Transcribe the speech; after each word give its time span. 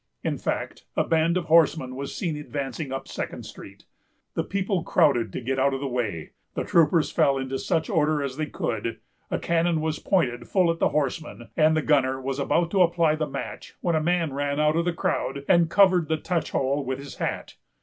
In 0.23 0.39
fact, 0.39 0.85
a 0.97 1.03
band 1.03 1.37
of 1.37 1.45
horsemen 1.45 1.95
was 1.95 2.15
seen 2.15 2.35
advancing 2.35 2.91
up 2.91 3.07
Second 3.07 3.43
Street. 3.45 3.83
The 4.33 4.43
people 4.43 4.81
crowded 4.81 5.31
to 5.31 5.41
get 5.41 5.59
out 5.59 5.75
of 5.75 5.79
the 5.79 5.87
way; 5.87 6.31
the 6.55 6.63
troops 6.63 7.11
fell 7.11 7.37
into 7.37 7.59
such 7.59 7.87
order 7.87 8.23
as 8.23 8.35
they 8.35 8.47
could; 8.47 8.97
a 9.29 9.37
cannon 9.37 9.79
was 9.79 9.99
pointed 9.99 10.47
full 10.47 10.71
at 10.71 10.79
the 10.79 10.89
horsemen, 10.89 11.49
and 11.55 11.77
the 11.77 11.83
gunner 11.83 12.19
was 12.19 12.39
about 12.39 12.71
to 12.71 12.81
apply 12.81 13.13
the 13.13 13.27
match, 13.27 13.75
when 13.81 13.95
a 13.95 14.01
man 14.01 14.33
ran 14.33 14.59
out 14.59 14.73
from 14.73 14.85
the 14.85 14.91
crowd, 14.91 15.45
and 15.47 15.69
covered 15.69 16.07
the 16.07 16.17
touch 16.17 16.49
hole 16.49 16.83
with 16.83 16.97
his 16.97 17.17
hat. 17.17 17.57